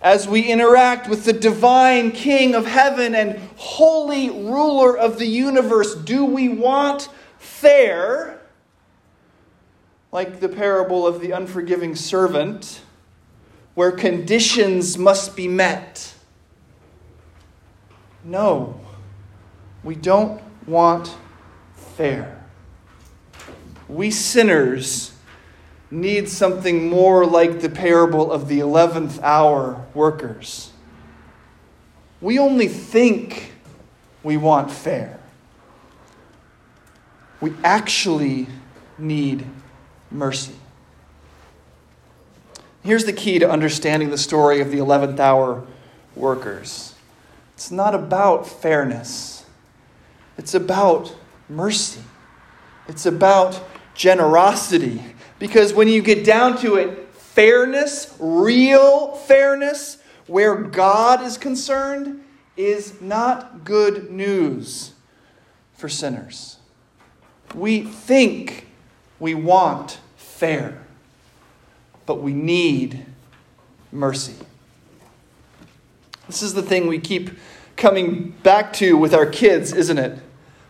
As 0.00 0.28
we 0.28 0.42
interact 0.42 1.08
with 1.08 1.24
the 1.24 1.32
divine 1.32 2.12
King 2.12 2.54
of 2.54 2.64
heaven 2.64 3.16
and 3.16 3.40
holy 3.56 4.30
ruler 4.30 4.96
of 4.96 5.18
the 5.18 5.26
universe, 5.26 5.96
do 5.96 6.24
we 6.24 6.48
want 6.48 7.08
fair, 7.38 8.40
like 10.12 10.38
the 10.38 10.48
parable 10.48 11.04
of 11.04 11.20
the 11.20 11.32
unforgiving 11.32 11.96
servant? 11.96 12.80
Where 13.74 13.92
conditions 13.92 14.98
must 14.98 15.36
be 15.36 15.48
met. 15.48 16.14
No, 18.24 18.80
we 19.82 19.94
don't 19.94 20.40
want 20.66 21.14
fair. 21.96 22.44
We 23.88 24.10
sinners 24.10 25.12
need 25.90 26.28
something 26.28 26.88
more 26.88 27.26
like 27.26 27.60
the 27.60 27.68
parable 27.68 28.32
of 28.32 28.48
the 28.48 28.60
11th 28.60 29.20
hour 29.22 29.84
workers. 29.92 30.72
We 32.20 32.38
only 32.38 32.68
think 32.68 33.52
we 34.22 34.36
want 34.36 34.70
fair. 34.70 35.18
We 37.40 37.52
actually 37.64 38.46
need 38.96 39.44
mercy. 40.10 40.54
Here's 42.82 43.04
the 43.04 43.12
key 43.12 43.38
to 43.38 43.48
understanding 43.48 44.10
the 44.10 44.18
story 44.18 44.60
of 44.60 44.70
the 44.70 44.78
11th 44.78 45.18
hour 45.20 45.64
workers 46.16 46.94
it's 47.54 47.70
not 47.70 47.94
about 47.94 48.46
fairness, 48.46 49.46
it's 50.36 50.54
about 50.54 51.14
mercy, 51.48 52.00
it's 52.88 53.06
about 53.06 53.62
generosity. 53.94 55.02
Because 55.38 55.72
when 55.72 55.88
you 55.88 56.02
get 56.02 56.24
down 56.24 56.58
to 56.58 56.76
it, 56.76 57.08
fairness, 57.14 58.14
real 58.18 59.14
fairness, 59.14 59.98
where 60.26 60.56
God 60.56 61.22
is 61.22 61.36
concerned, 61.36 62.24
is 62.56 63.00
not 63.00 63.64
good 63.64 64.10
news 64.10 64.92
for 65.74 65.88
sinners. 65.88 66.58
We 67.54 67.82
think 67.82 68.66
we 69.18 69.34
want 69.34 69.98
fair 70.16 70.81
but 72.06 72.20
we 72.20 72.32
need 72.32 73.04
mercy. 73.90 74.34
This 76.26 76.42
is 76.42 76.54
the 76.54 76.62
thing 76.62 76.86
we 76.86 76.98
keep 76.98 77.30
coming 77.76 78.30
back 78.42 78.72
to 78.74 78.96
with 78.96 79.14
our 79.14 79.26
kids, 79.26 79.72
isn't 79.72 79.98
it? 79.98 80.18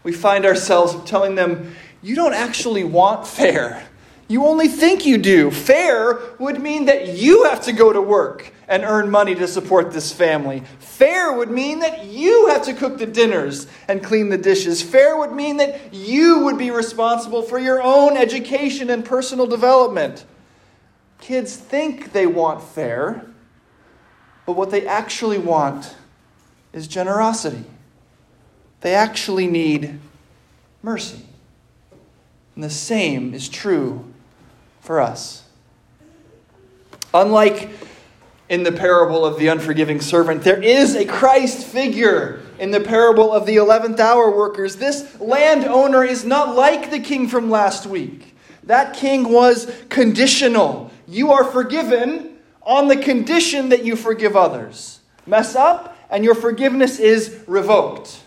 We 0.03 0.13
find 0.13 0.45
ourselves 0.45 1.09
telling 1.09 1.35
them, 1.35 1.75
You 2.03 2.17
don't 2.17 2.35
actually 2.35 2.85
want 2.85 3.27
fair. 3.27 3.87
You 4.29 4.47
only 4.47 4.69
think 4.69 5.05
you 5.05 5.19
do. 5.19 5.51
Fair 5.51 6.19
would 6.39 6.61
mean 6.61 6.87
that 6.87 7.09
you 7.19 7.45
have 7.45 7.61
to 7.63 7.73
go 7.73 7.93
to 7.93 8.01
work 8.01 8.53
and 8.67 8.83
earn 8.83 9.11
money 9.11 9.35
to 9.35 9.47
support 9.47 9.93
this 9.93 10.11
family. 10.11 10.63
Fair 10.79 11.33
would 11.35 11.51
mean 11.51 11.81
that 11.81 12.07
you 12.07 12.47
have 12.47 12.63
to 12.63 12.73
cook 12.73 12.97
the 12.97 13.05
dinners 13.05 13.67
and 13.89 14.03
clean 14.03 14.31
the 14.31 14.39
dishes. 14.39 14.81
Fair 14.81 15.19
would 15.19 15.33
mean 15.33 15.59
that 15.59 15.93
you 15.93 16.39
would 16.45 16.57
be 16.57 16.71
responsible 16.71 17.43
for 17.43 17.59
your 17.59 17.83
own 17.83 18.17
education 18.17 18.89
and 18.89 19.05
personal 19.05 19.47
development. 19.47 20.25
Kids 21.23 21.55
think 21.55 22.11
they 22.11 22.27
want 22.27 22.61
fair, 22.61 23.25
but 24.45 24.57
what 24.57 24.73
they 24.73 24.85
actually 24.89 25.39
want 25.39 25.95
is 26.73 26.89
generosity. 26.89 27.63
They 28.81 28.97
actually 28.97 29.47
need 29.47 30.01
mercy. 30.83 31.25
And 32.57 32.65
the 32.65 32.71
same 32.71 33.35
is 33.35 33.49
true 33.49 34.05
for 34.81 35.01
us. 35.01 35.45
Unlike 37.15 37.71
in 38.49 38.65
the 38.65 38.73
parable 38.73 39.25
of 39.25 39.39
the 39.39 39.47
unforgiving 39.47 40.01
servant, 40.01 40.43
there 40.43 40.61
is 40.61 40.97
a 40.97 41.05
Christ 41.05 41.65
figure 41.65 42.41
in 42.59 42.73
the 42.73 42.81
parable 42.81 43.33
of 43.33 43.47
the 43.47 43.59
11th 43.59 44.01
hour 44.01 44.29
workers. 44.37 44.75
This 44.75 45.21
landowner 45.21 46.03
is 46.03 46.25
not 46.25 46.57
like 46.57 46.91
the 46.91 46.99
king 46.99 47.29
from 47.29 47.49
last 47.49 47.87
week. 47.87 48.35
That 48.65 48.95
king 48.95 49.33
was 49.33 49.73
conditional. 49.89 50.91
You 51.13 51.33
are 51.33 51.45
forgiven 51.45 52.39
on 52.63 52.89
the 52.89 52.97
condition 52.97 53.69
that 53.69 53.85
you 53.85 53.97
forgive 53.97 54.35
others. 54.35 55.01
Mess 55.27 55.55
up, 55.55 55.95
and 56.09 56.25
your 56.25 56.35
forgiveness 56.35 56.99
is 56.99 57.45
revoked. 57.47 58.23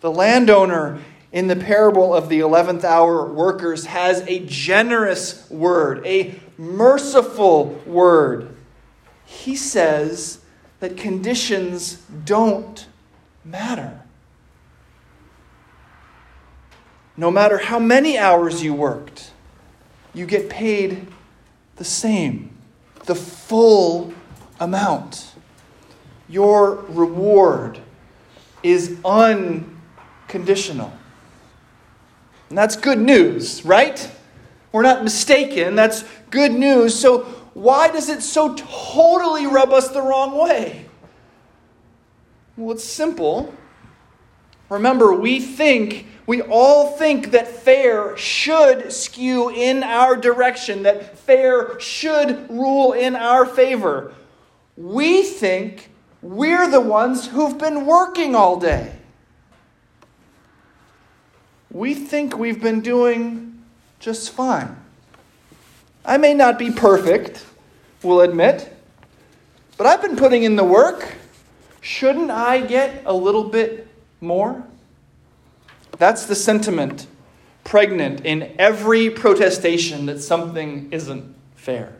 The 0.00 0.12
landowner 0.12 1.00
in 1.32 1.48
the 1.48 1.56
parable 1.56 2.14
of 2.14 2.28
the 2.28 2.38
11th 2.38 2.84
hour 2.84 3.26
workers 3.26 3.86
has 3.86 4.20
a 4.28 4.46
generous 4.46 5.50
word, 5.50 6.06
a 6.06 6.38
merciful 6.56 7.80
word. 7.84 8.54
He 9.24 9.56
says 9.56 10.38
that 10.78 10.96
conditions 10.96 11.96
don't 12.24 12.86
matter. 13.44 14.00
No 17.16 17.32
matter 17.32 17.58
how 17.58 17.80
many 17.80 18.16
hours 18.16 18.62
you 18.62 18.72
worked, 18.72 19.32
you 20.14 20.26
get 20.26 20.48
paid 20.48 21.08
the 21.80 21.84
same, 21.84 22.50
the 23.06 23.14
full 23.14 24.12
amount. 24.60 25.32
Your 26.28 26.74
reward 26.90 27.80
is 28.62 28.98
unconditional. 29.02 30.92
And 32.50 32.58
that's 32.58 32.76
good 32.76 32.98
news, 32.98 33.64
right? 33.64 34.10
We're 34.72 34.82
not 34.82 35.02
mistaken. 35.02 35.74
That's 35.74 36.04
good 36.28 36.52
news. 36.52 36.94
So, 36.94 37.20
why 37.54 37.90
does 37.90 38.10
it 38.10 38.20
so 38.20 38.54
totally 38.56 39.46
rub 39.46 39.70
us 39.70 39.88
the 39.88 40.02
wrong 40.02 40.36
way? 40.36 40.84
Well, 42.58 42.74
it's 42.74 42.84
simple. 42.84 43.54
Remember, 44.70 45.12
we 45.12 45.40
think, 45.40 46.06
we 46.26 46.40
all 46.40 46.92
think 46.96 47.32
that 47.32 47.48
fair 47.48 48.16
should 48.16 48.92
skew 48.92 49.50
in 49.50 49.82
our 49.82 50.16
direction, 50.16 50.84
that 50.84 51.18
fair 51.18 51.78
should 51.80 52.48
rule 52.48 52.92
in 52.92 53.16
our 53.16 53.44
favor. 53.44 54.14
We 54.76 55.24
think 55.24 55.90
we're 56.22 56.70
the 56.70 56.80
ones 56.80 57.26
who've 57.26 57.58
been 57.58 57.84
working 57.84 58.36
all 58.36 58.58
day. 58.58 58.92
We 61.72 61.94
think 61.94 62.38
we've 62.38 62.62
been 62.62 62.80
doing 62.80 63.62
just 63.98 64.30
fine. 64.30 64.76
I 66.04 66.16
may 66.16 66.32
not 66.32 66.58
be 66.58 66.70
perfect, 66.70 67.44
we'll 68.02 68.20
admit, 68.20 68.74
but 69.76 69.86
I've 69.86 70.00
been 70.00 70.16
putting 70.16 70.44
in 70.44 70.54
the 70.54 70.64
work. 70.64 71.14
Shouldn't 71.80 72.30
I 72.30 72.60
get 72.60 73.02
a 73.04 73.12
little 73.12 73.44
bit 73.44 73.88
more? 74.20 74.64
That's 75.98 76.26
the 76.26 76.34
sentiment 76.34 77.06
pregnant 77.64 78.24
in 78.24 78.54
every 78.58 79.10
protestation 79.10 80.06
that 80.06 80.20
something 80.20 80.88
isn't 80.92 81.34
fair. 81.56 81.92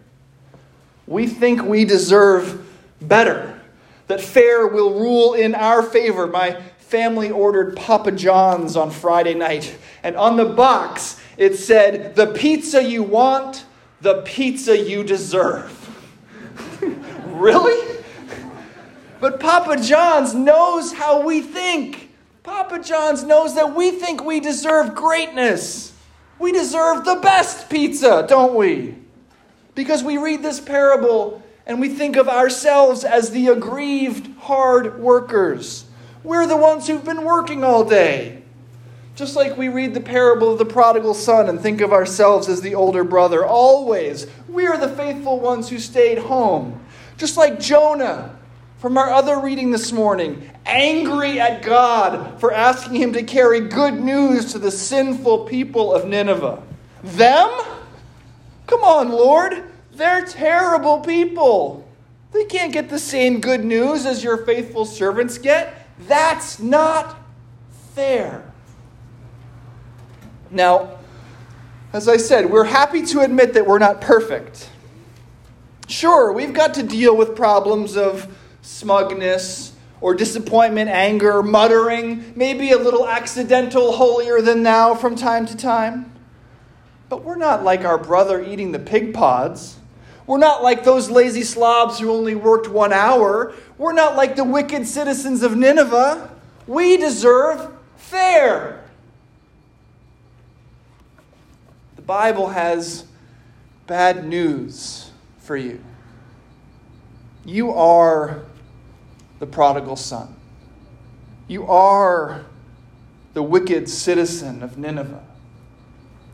We 1.06 1.26
think 1.26 1.62
we 1.62 1.84
deserve 1.84 2.66
better, 3.00 3.60
that 4.06 4.20
fair 4.20 4.66
will 4.66 4.98
rule 4.98 5.34
in 5.34 5.54
our 5.54 5.82
favor. 5.82 6.26
My 6.26 6.60
family 6.78 7.30
ordered 7.30 7.76
Papa 7.76 8.12
John's 8.12 8.76
on 8.76 8.90
Friday 8.90 9.34
night, 9.34 9.76
and 10.02 10.16
on 10.16 10.36
the 10.36 10.44
box 10.44 11.20
it 11.36 11.56
said, 11.56 12.16
The 12.16 12.26
pizza 12.26 12.82
you 12.82 13.02
want, 13.02 13.64
the 14.00 14.22
pizza 14.22 14.76
you 14.76 15.04
deserve. 15.04 15.76
really? 17.26 17.98
But 19.20 19.40
Papa 19.40 19.80
John's 19.80 20.34
knows 20.34 20.92
how 20.92 21.22
we 21.22 21.40
think. 21.40 22.09
Papa 22.42 22.80
John's 22.82 23.22
knows 23.22 23.54
that 23.54 23.74
we 23.74 23.90
think 23.90 24.24
we 24.24 24.40
deserve 24.40 24.94
greatness. 24.94 25.92
We 26.38 26.52
deserve 26.52 27.04
the 27.04 27.16
best 27.16 27.68
pizza, 27.68 28.24
don't 28.26 28.54
we? 28.54 28.96
Because 29.74 30.02
we 30.02 30.16
read 30.16 30.42
this 30.42 30.58
parable 30.58 31.42
and 31.66 31.80
we 31.80 31.90
think 31.90 32.16
of 32.16 32.28
ourselves 32.28 33.04
as 33.04 33.30
the 33.30 33.48
aggrieved, 33.48 34.38
hard 34.40 34.98
workers. 35.00 35.84
We're 36.24 36.46
the 36.46 36.56
ones 36.56 36.86
who've 36.86 37.04
been 37.04 37.24
working 37.24 37.62
all 37.62 37.84
day. 37.84 38.42
Just 39.16 39.36
like 39.36 39.58
we 39.58 39.68
read 39.68 39.92
the 39.92 40.00
parable 40.00 40.52
of 40.52 40.58
the 40.58 40.64
prodigal 40.64 41.12
son 41.12 41.48
and 41.48 41.60
think 41.60 41.82
of 41.82 41.92
ourselves 41.92 42.48
as 42.48 42.62
the 42.62 42.74
older 42.74 43.04
brother, 43.04 43.44
always, 43.44 44.26
we 44.48 44.66
are 44.66 44.78
the 44.78 44.88
faithful 44.88 45.38
ones 45.38 45.68
who 45.68 45.78
stayed 45.78 46.18
home. 46.18 46.82
Just 47.18 47.36
like 47.36 47.60
Jonah 47.60 48.38
from 48.80 48.96
our 48.96 49.10
other 49.10 49.38
reading 49.38 49.70
this 49.70 49.92
morning, 49.92 50.50
angry 50.64 51.38
at 51.38 51.62
God 51.62 52.40
for 52.40 52.50
asking 52.50 52.94
him 52.94 53.12
to 53.12 53.22
carry 53.22 53.60
good 53.60 54.00
news 54.00 54.52
to 54.52 54.58
the 54.58 54.70
sinful 54.70 55.44
people 55.44 55.94
of 55.94 56.06
Nineveh. 56.06 56.62
Them? 57.04 57.50
Come 58.66 58.82
on, 58.82 59.10
Lord. 59.10 59.64
They're 59.92 60.24
terrible 60.24 61.00
people. 61.00 61.86
They 62.32 62.46
can't 62.46 62.72
get 62.72 62.88
the 62.88 62.98
same 62.98 63.42
good 63.42 63.62
news 63.66 64.06
as 64.06 64.24
your 64.24 64.46
faithful 64.46 64.86
servants 64.86 65.36
get. 65.36 65.86
That's 66.08 66.58
not 66.58 67.20
fair. 67.94 68.50
Now, 70.50 70.96
as 71.92 72.08
I 72.08 72.16
said, 72.16 72.50
we're 72.50 72.64
happy 72.64 73.04
to 73.06 73.20
admit 73.20 73.52
that 73.52 73.66
we're 73.66 73.78
not 73.78 74.00
perfect. 74.00 74.70
Sure, 75.86 76.32
we've 76.32 76.54
got 76.54 76.72
to 76.74 76.82
deal 76.82 77.14
with 77.14 77.36
problems 77.36 77.94
of 77.94 78.34
smugness 78.62 79.72
or 80.00 80.14
disappointment, 80.14 80.88
anger, 80.88 81.42
muttering, 81.42 82.32
maybe 82.34 82.72
a 82.72 82.78
little 82.78 83.06
accidental 83.06 83.92
holier 83.92 84.40
than 84.40 84.62
thou 84.62 84.94
from 84.94 85.14
time 85.14 85.46
to 85.46 85.56
time. 85.56 86.10
But 87.08 87.24
we're 87.24 87.36
not 87.36 87.64
like 87.64 87.84
our 87.84 87.98
brother 87.98 88.42
eating 88.42 88.72
the 88.72 88.78
pig 88.78 89.12
pods. 89.12 89.76
We're 90.26 90.38
not 90.38 90.62
like 90.62 90.84
those 90.84 91.10
lazy 91.10 91.42
slobs 91.42 91.98
who 91.98 92.10
only 92.10 92.36
worked 92.36 92.68
one 92.68 92.92
hour. 92.92 93.52
We're 93.76 93.92
not 93.92 94.16
like 94.16 94.36
the 94.36 94.44
wicked 94.44 94.86
citizens 94.86 95.42
of 95.42 95.56
Nineveh. 95.56 96.30
We 96.66 96.96
deserve 96.96 97.72
fair. 97.96 98.84
The 101.96 102.02
Bible 102.02 102.50
has 102.50 103.04
bad 103.86 104.24
news 104.24 105.10
for 105.38 105.56
you. 105.56 105.82
You 107.44 107.72
are 107.72 108.44
the 109.40 109.46
prodigal 109.46 109.96
son. 109.96 110.36
You 111.48 111.66
are 111.66 112.44
the 113.34 113.42
wicked 113.42 113.88
citizen 113.88 114.62
of 114.62 114.78
Nineveh. 114.78 115.24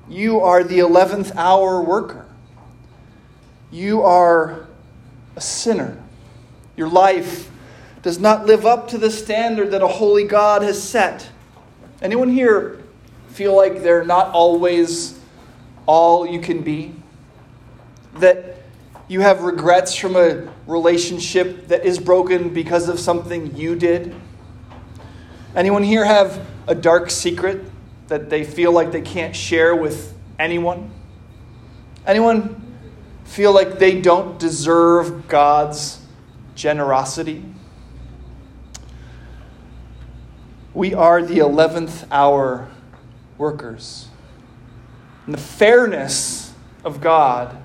You 0.09 0.41
are 0.41 0.63
the 0.63 0.81
11th 0.81 1.35
hour 1.37 1.81
worker. 1.81 2.27
You 3.71 4.03
are 4.03 4.67
a 5.35 5.41
sinner. 5.41 6.03
Your 6.77 6.89
life 6.89 7.51
does 8.03 8.19
not 8.19 8.47
live 8.47 8.67
up 8.67 8.89
to 8.89 8.99
the 8.99 9.11
standard 9.11 9.71
that 9.71 9.83
a 9.83 9.89
holy 9.89 10.25
God 10.25 10.63
has 10.63 10.81
set. 10.81 11.29
Anyone 12.03 12.29
here 12.29 12.83
feel 13.29 13.57
like 13.57 13.83
they're 13.83 14.05
not 14.05 14.33
always 14.33 15.19
all 15.87 16.27
you 16.27 16.41
can 16.41 16.63
be? 16.63 16.95
That 18.17 18.63
you 19.09 19.21
have 19.21 19.43
regrets 19.43 19.95
from 19.95 20.17
a 20.17 20.53
relationship 20.67 21.69
that 21.69 21.85
is 21.85 21.99
broken 21.99 22.53
because 22.53 22.89
of 22.89 22.99
something 22.99 23.57
you 23.57 23.77
did? 23.77 24.15
Anyone 25.55 25.83
here 25.83 26.05
have 26.05 26.45
a 26.67 26.75
dark 26.75 27.11
secret 27.11 27.65
that 28.09 28.31
they 28.31 28.45
feel 28.45 28.73
like 28.73 28.93
they 28.93 29.01
can't 29.01 29.35
share 29.35 29.75
with 29.75 30.15
anyone? 30.39 30.91
Anyone 32.07 32.63
feel 33.25 33.53
like 33.53 33.79
they 33.79 34.01
don't 34.01 34.39
deserve 34.39 35.29
God's 35.29 36.01
generosity? 36.55 37.45
We 40.75 40.93
are 40.93 41.23
the 41.23 41.39
11th 41.39 42.07
hour 42.11 42.69
workers. 43.39 44.09
And 45.25 45.35
the 45.35 45.41
fairness 45.41 46.53
of 46.85 47.01
God 47.01 47.57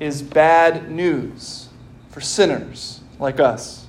is 0.00 0.22
bad 0.22 0.90
news 0.90 1.67
for 2.10 2.20
sinners 2.20 3.00
like 3.18 3.40
us. 3.40 3.86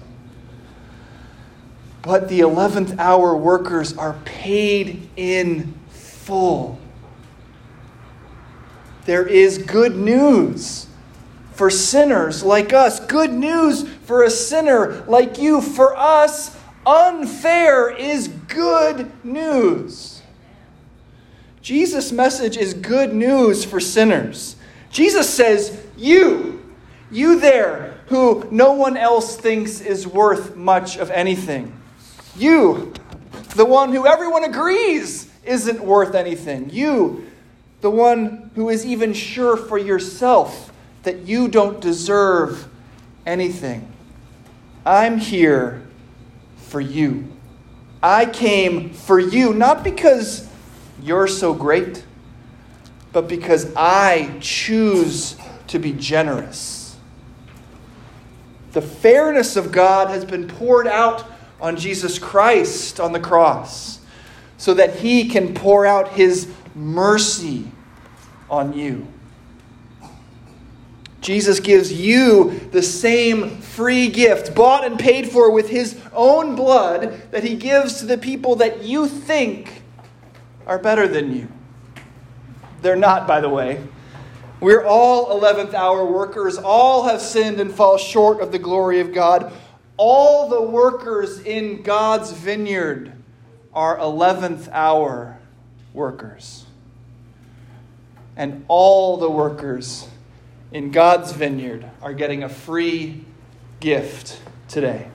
But 2.02 2.30
the 2.30 2.40
11th 2.40 2.98
hour 2.98 3.36
workers 3.36 3.96
are 3.98 4.14
paid 4.26 5.10
in 5.16 5.74
full. 5.90 6.80
There 9.06 9.26
is 9.28 9.58
good 9.58 9.96
news 9.96 10.88
for 11.54 11.70
sinners 11.70 12.44
like 12.44 12.72
us, 12.72 13.00
good 13.02 13.34
news 13.34 13.88
for 14.06 14.24
a 14.24 14.30
sinner 14.30 15.04
like 15.08 15.38
you. 15.38 15.62
For 15.62 15.96
us, 15.98 16.56
unfair 16.86 17.90
is 17.90 18.30
good 18.48 19.12
news. 19.26 20.22
Jesus' 21.62 22.12
message 22.12 22.56
is 22.56 22.74
good 22.74 23.14
news 23.14 23.66
for 23.66 23.80
sinners. 23.80 24.56
Jesus 24.90 25.30
says, 25.30 25.86
You, 25.98 26.64
you 27.12 27.40
there 27.40 27.99
who 28.10 28.48
no 28.52 28.74
one 28.74 28.98
else 28.98 29.38
thinks 29.38 29.82
is 29.82 30.06
worth 30.06 30.56
much 30.56 30.98
of 30.98 31.10
anything. 31.12 31.74
You, 32.36 32.94
the 33.56 33.66
one 33.66 33.94
who 33.94 34.06
everyone 34.06 34.44
agrees 34.44 35.32
isn't 35.44 35.82
worth 35.82 36.16
anything. 36.16 36.70
You, 36.70 37.30
the 37.82 37.90
one 37.90 38.52
who 38.56 38.70
is 38.70 38.86
even 38.86 39.14
sure 39.14 39.56
for 39.56 39.78
yourself 39.78 40.74
that 41.04 41.20
you 41.20 41.48
don't 41.48 41.80
deserve 41.80 42.68
anything. 43.26 43.88
I'm 44.86 45.18
here 45.18 45.82
for 46.58 46.82
you. 46.82 47.28
I 48.02 48.26
came 48.26 48.92
for 48.92 49.20
you, 49.20 49.54
not 49.54 49.84
because 49.84 50.48
you're 51.02 51.28
so 51.28 51.54
great 51.54 52.04
but 53.12 53.28
because 53.28 53.72
I 53.76 54.38
choose 54.40 55.36
to 55.68 55.80
be 55.80 55.94
generous. 55.94 56.79
The 58.72 58.82
fairness 58.82 59.56
of 59.56 59.72
God 59.72 60.10
has 60.10 60.26
been 60.26 60.48
poured 60.48 60.88
out 60.88 61.26
on 61.60 61.76
Jesus 61.76 62.20
Christ 62.20 63.00
on 63.00 63.12
the 63.12 63.20
cross 63.20 64.00
so 64.58 64.74
that 64.74 64.98
he 64.98 65.30
can 65.30 65.54
pour 65.54 65.86
out 65.86 66.10
his 66.10 66.48
mercy 66.76 67.72
on 68.50 68.74
you. 68.74 69.08
Jesus 71.22 71.60
gives 71.60 71.92
you 71.92 72.70
the 72.72 72.82
same 72.82 73.60
free 73.62 74.10
gift, 74.10 74.56
bought 74.56 74.86
and 74.86 74.98
paid 74.98 75.30
for 75.30 75.52
with 75.52 75.70
his 75.70 76.00
own 76.14 76.56
blood, 76.56 77.22
that 77.32 77.44
he 77.44 77.56
gives 77.56 78.00
to 78.00 78.06
the 78.06 78.18
people 78.18 78.56
that 78.58 78.84
you 78.84 79.08
think 79.08 79.84
are 80.66 80.80
better 80.80 81.08
than 81.08 81.36
you. 81.36 81.48
They're 82.82 82.96
not, 82.96 83.28
by 83.28 83.42
the 83.42 83.50
way. 83.50 83.84
We're 84.60 84.86
all 84.86 85.40
11th 85.40 85.74
hour 85.74 86.06
workers. 86.06 86.58
All 86.58 87.04
have 87.08 87.22
sinned 87.22 87.62
and 87.62 87.74
fall 87.74 87.98
short 87.98 88.42
of 88.42 88.52
the 88.52 88.60
glory 88.60 89.00
of 89.00 89.14
God. 89.14 89.54
All 89.96 90.50
the 90.50 90.62
workers 90.62 91.40
in 91.40 91.82
God's 91.82 92.32
vineyard 92.32 93.14
are 93.74 93.98
11th 93.98 94.70
hour 94.72 95.40
workers. 95.94 96.66
And 98.36 98.66
all 98.68 99.18
the 99.18 99.30
workers 99.30 100.08
in 100.72 100.92
God's 100.92 101.32
vineyard 101.32 101.90
are 102.02 102.14
getting 102.14 102.44
a 102.44 102.50
free 102.50 103.26
gift 103.80 104.42
today. 104.68 105.08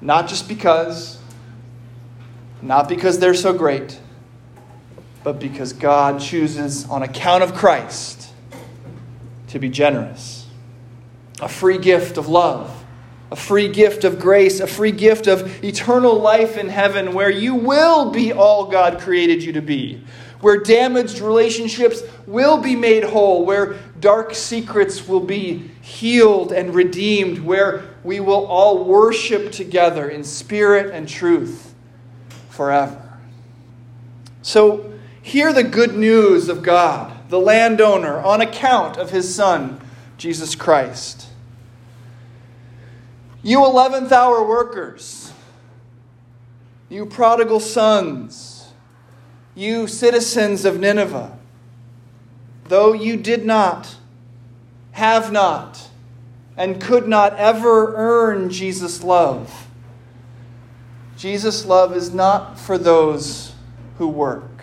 Not 0.00 0.28
just 0.28 0.48
because, 0.48 1.18
not 2.60 2.88
because 2.88 3.18
they're 3.18 3.34
so 3.34 3.54
great, 3.54 3.98
but 5.24 5.40
because 5.40 5.72
God 5.72 6.20
chooses, 6.20 6.84
on 6.84 7.02
account 7.02 7.42
of 7.42 7.54
Christ, 7.54 8.28
to 9.48 9.58
be 9.58 9.70
generous. 9.70 10.46
A 11.40 11.48
free 11.48 11.78
gift 11.78 12.18
of 12.18 12.28
love, 12.28 12.84
a 13.32 13.36
free 13.36 13.68
gift 13.68 14.04
of 14.04 14.20
grace, 14.20 14.60
a 14.60 14.66
free 14.66 14.92
gift 14.92 15.26
of 15.26 15.64
eternal 15.64 16.14
life 16.14 16.58
in 16.58 16.68
heaven 16.68 17.14
where 17.14 17.30
you 17.30 17.54
will 17.54 18.10
be 18.10 18.32
all 18.32 18.66
God 18.66 19.00
created 19.00 19.42
you 19.42 19.52
to 19.54 19.62
be, 19.62 20.04
where 20.40 20.58
damaged 20.58 21.20
relationships 21.20 22.02
will 22.26 22.58
be 22.58 22.76
made 22.76 23.02
whole, 23.02 23.46
where 23.46 23.76
dark 24.00 24.34
secrets 24.34 25.08
will 25.08 25.20
be 25.20 25.70
healed 25.80 26.52
and 26.52 26.74
redeemed, 26.74 27.38
where 27.38 27.84
we 28.04 28.20
will 28.20 28.44
all 28.46 28.84
worship 28.84 29.52
together 29.52 30.10
in 30.10 30.22
spirit 30.22 30.94
and 30.94 31.08
truth 31.08 31.74
forever. 32.50 33.00
So, 34.42 34.93
hear 35.24 35.54
the 35.54 35.64
good 35.64 35.96
news 35.96 36.50
of 36.50 36.62
God, 36.62 37.30
the 37.30 37.40
landowner, 37.40 38.20
on 38.20 38.42
account 38.42 38.98
of 38.98 39.08
his 39.08 39.34
Son, 39.34 39.80
Jesus 40.18 40.54
Christ. 40.54 41.28
You 43.42 43.60
11th 43.60 44.12
hour 44.12 44.46
workers, 44.46 45.32
you 46.90 47.06
prodigal 47.06 47.58
sons, 47.58 48.68
you 49.54 49.86
citizens 49.86 50.66
of 50.66 50.78
Nineveh, 50.78 51.38
though 52.68 52.92
you 52.92 53.16
did 53.16 53.46
not, 53.46 53.96
have 54.92 55.32
not, 55.32 55.88
and 56.54 56.78
could 56.78 57.08
not 57.08 57.34
ever 57.38 57.94
earn 57.96 58.50
Jesus' 58.50 59.02
love, 59.02 59.68
Jesus' 61.16 61.64
love 61.64 61.96
is 61.96 62.12
not 62.12 62.60
for 62.60 62.76
those 62.76 63.54
who 63.96 64.06
work. 64.06 64.53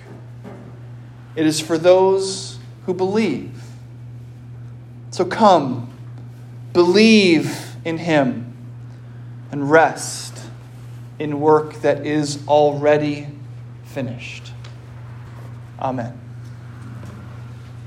It 1.36 1.46
is 1.46 1.60
for 1.60 1.78
those 1.78 2.60
who 2.86 2.94
believe. 2.94 3.52
So 5.12 5.26
come, 5.26 5.92
believe 6.74 7.76
in 7.86 7.98
Him, 7.98 8.54
and 9.52 9.70
rest 9.70 10.38
in 11.20 11.40
work 11.40 11.76
that 11.82 12.06
is 12.06 12.46
already 12.48 13.28
finished. 13.84 14.52
Amen. 15.80 16.20